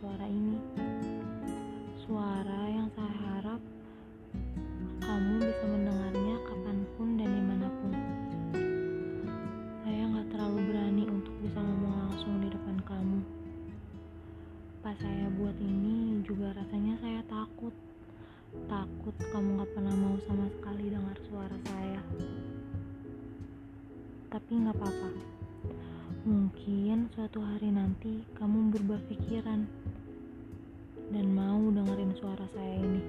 [0.00, 0.58] suara ini.
[2.04, 3.60] Suara yang saya harap
[5.00, 7.92] kamu bisa mendengarnya kapan pun dan di mana pun.
[9.80, 13.20] Saya nggak terlalu berani untuk bisa ngomong langsung di depan kamu.
[14.84, 17.72] Pas saya buat ini juga rasanya saya takut.
[18.68, 22.00] Takut kamu gak pernah mau sama sekali dengar suara saya.
[24.32, 25.10] Tapi gak apa-apa.
[26.26, 29.62] Mungkin suatu hari nanti kamu berubah pikiran
[31.14, 33.02] dan mau dengerin suara saya ini.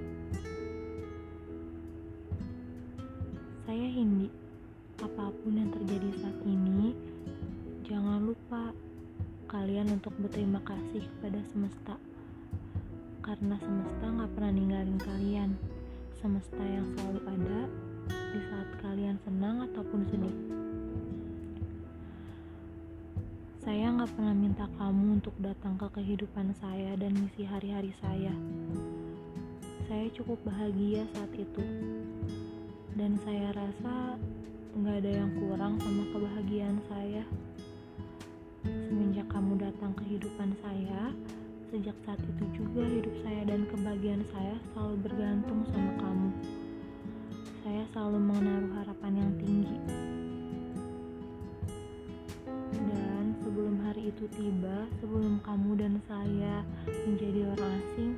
[3.66, 4.30] Saya Hindi.
[5.02, 6.94] Apa pun yang terjadi saat ini,
[7.90, 8.70] jangan lupa
[9.50, 11.98] kalian untuk berterima kasih kepada semesta.
[13.26, 15.58] Karena semesta gak pernah ninggalin kalian.
[16.22, 17.62] Semesta yang selalu ada
[18.14, 20.67] di saat kalian senang ataupun sedih.
[23.78, 28.34] Saya gak pernah minta kamu untuk datang ke kehidupan saya dan misi hari-hari saya.
[29.86, 31.62] Saya cukup bahagia saat itu.
[32.98, 34.18] Dan saya rasa
[34.82, 37.22] gak ada yang kurang sama kebahagiaan saya.
[38.66, 41.14] Semenjak kamu datang ke kehidupan saya,
[41.70, 46.30] sejak saat itu juga hidup saya dan kebahagiaan saya selalu bergantung sama kamu.
[47.62, 49.78] Saya selalu menaruh harapan yang tinggi.
[54.18, 56.66] Itu tiba, sebelum kamu dan saya
[57.06, 58.12] menjadi orang asing,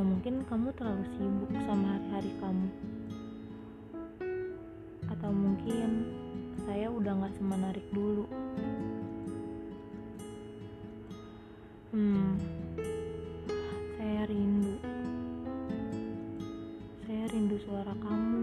[0.00, 2.68] Ya mungkin kamu terlalu sibuk sama hari-hari kamu.
[5.12, 6.08] Atau mungkin
[6.64, 8.24] saya udah gak semenarik dulu.
[11.92, 12.40] Hmm,
[14.00, 14.80] saya rindu.
[17.04, 18.42] Saya rindu suara kamu.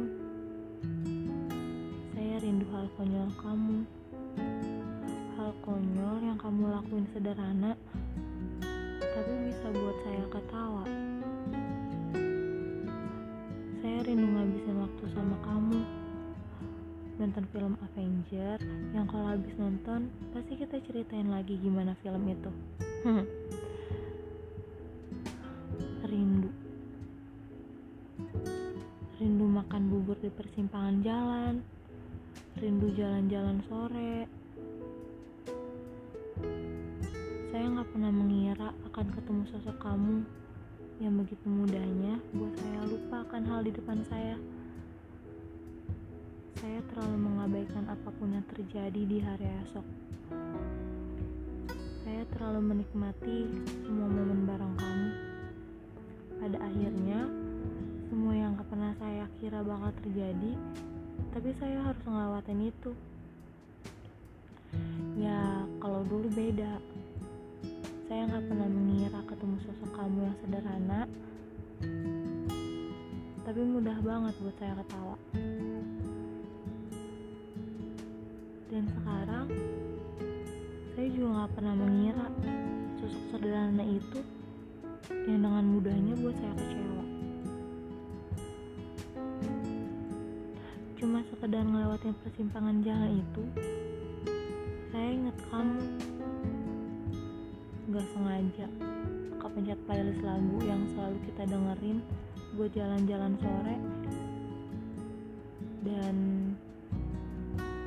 [2.14, 3.78] Saya rindu hal konyol kamu.
[5.42, 7.74] Hal konyol yang kamu lakuin sederhana,
[9.02, 11.07] tapi bisa buat saya ketawa.
[17.28, 18.56] Nonton film Avenger
[18.96, 22.48] yang kalau habis nonton pasti kita ceritain lagi gimana film itu.
[26.08, 26.48] Rindu.
[29.20, 31.60] Rindu makan bubur di persimpangan jalan.
[32.64, 34.24] Rindu jalan-jalan sore.
[37.52, 40.24] Saya nggak pernah mengira akan ketemu sosok kamu
[41.04, 44.40] yang begitu mudahnya buat saya lupa akan hal di depan saya
[46.68, 49.88] saya terlalu mengabaikan apa pun yang terjadi di hari esok.
[52.04, 53.48] Saya terlalu menikmati
[53.88, 55.10] semua momen bareng kamu.
[56.44, 57.24] Pada akhirnya,
[58.12, 60.60] semua yang pernah saya kira bakal terjadi,
[61.32, 62.92] tapi saya harus ngelawatin itu.
[65.16, 66.84] Ya, kalau dulu beda.
[68.12, 71.02] Saya gak pernah mengira ketemu sosok kamu yang sederhana,
[73.48, 75.16] tapi mudah banget buat saya ketawa.
[78.68, 79.48] Dan sekarang
[80.92, 82.26] saya juga gak pernah mengira
[83.00, 84.20] sosok sederhana itu
[85.30, 87.06] yang dengan mudahnya buat saya kecewa.
[91.00, 93.44] Cuma sekedar ngelewatin persimpangan jalan itu,
[94.92, 95.84] saya ingat kamu.
[97.88, 98.68] Gak sengaja
[99.40, 101.98] kepencet playlist lagu yang selalu kita dengerin
[102.60, 103.78] buat jalan-jalan sore
[105.88, 106.37] dan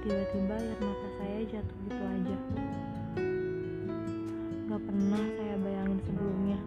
[0.00, 2.36] tiba-tiba air mata saya jatuh gitu aja.
[4.72, 6.60] Gak pernah saya bayangin sebelumnya.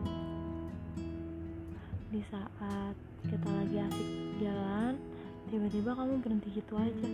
[2.13, 2.95] Di saat
[3.25, 4.93] kita lagi asik jalan
[5.49, 7.09] tiba-tiba kamu berhenti gitu aja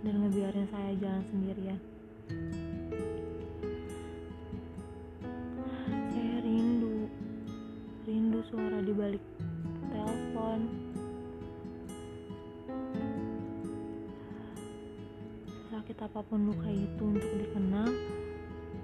[0.00, 1.80] dan ngebiarin saya jalan sendirian.
[6.08, 7.04] Saya rindu
[8.08, 9.24] rindu suara di balik
[9.92, 10.87] telepon
[15.88, 17.88] sakit apa pun luka itu untuk dikenang,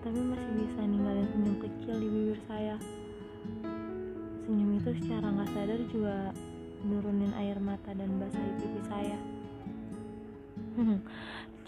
[0.01, 2.81] tapi masih bisa ninggalin senyum kecil di bibir saya.
[4.49, 6.33] Senyum itu secara nggak sadar juga
[6.81, 9.21] nurunin air mata dan basahi pipi saya.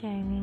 [0.00, 0.36] Cengeng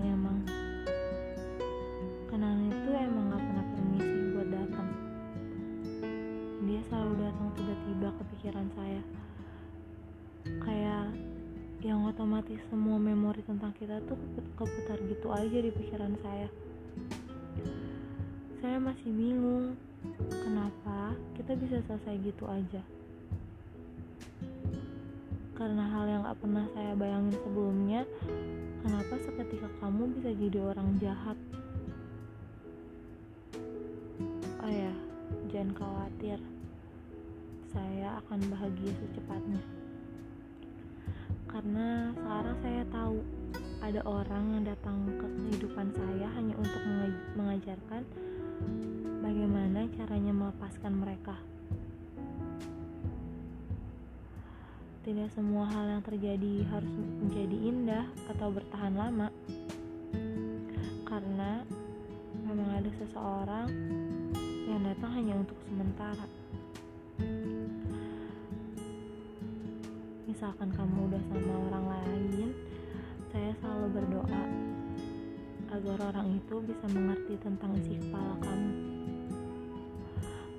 [12.14, 14.14] seperti semua memori tentang kita tuh
[14.54, 16.46] keputar gitu aja di pikiran saya.
[18.62, 19.74] Saya masih bingung,
[20.30, 22.86] kenapa kita bisa selesai gitu aja.
[25.58, 28.02] Karena hal yang gak pernah saya bayangin sebelumnya,
[28.86, 31.38] kenapa seketika kamu bisa jadi orang jahat?
[34.62, 34.94] Oh ya,
[35.50, 36.38] jangan khawatir,
[37.74, 39.83] saya akan bahagia secepatnya
[41.54, 43.22] karena sekarang saya tahu
[43.86, 46.82] ada orang yang datang ke kehidupan saya hanya untuk
[47.38, 48.02] mengajarkan
[49.22, 51.38] bagaimana caranya melepaskan mereka.
[55.06, 59.30] Tidak semua hal yang terjadi harus menjadi indah atau bertahan lama,
[61.06, 61.62] karena
[62.50, 63.68] memang ada seseorang
[64.66, 66.43] yang datang hanya untuk sementara.
[70.34, 72.58] Misalkan kamu udah sama orang lain,
[73.30, 74.44] saya selalu berdoa
[75.70, 78.72] agar orang itu bisa mengerti tentang isi kepala kamu.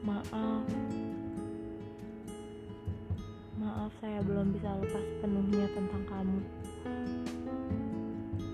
[0.06, 0.62] Maaf,
[3.58, 6.38] maaf saya belum bisa lepas penuhnya tentang kamu.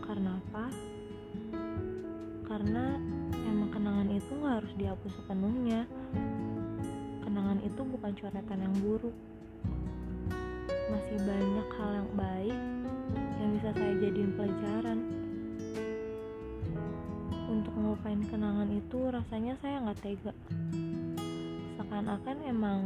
[0.00, 0.64] Karena apa?
[2.48, 2.96] Karena
[3.44, 5.84] emang kenangan itu gak harus dihapus sepenuhnya.
[7.28, 9.12] Kenangan itu bukan coretan yang buruk
[10.90, 12.58] masih banyak hal yang baik
[13.38, 14.98] yang bisa saya jadiin pelajaran.
[17.46, 20.34] Untuk ngelupain kenangan itu rasanya saya nggak tega.
[21.78, 22.80] Seakan-akan emang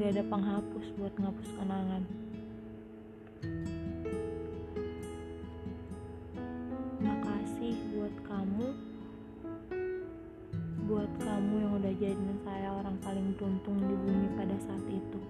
[0.00, 2.02] gak ada penghapus buat ngapus kenangan.
[7.04, 8.68] Makasih buat kamu
[10.82, 15.20] buat kamu yang udah jadiin saya orang paling beruntung di bumi pada saat itu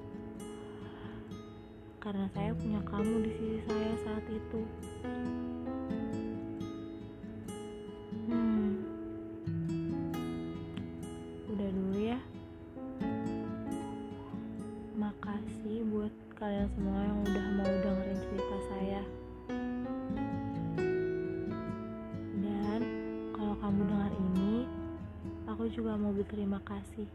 [2.02, 4.60] karena saya punya kamu di sisi saya saat itu.
[8.26, 8.82] Hmm,
[11.46, 12.19] udah dulu ya.
[14.99, 19.02] Makasih buat kalian semua yang udah mau dengerin cerita saya.
[22.43, 22.81] Dan
[23.31, 24.66] kalau kamu dengar ini,
[25.46, 27.06] aku juga mau berterima kasih